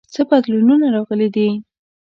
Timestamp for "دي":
1.35-1.47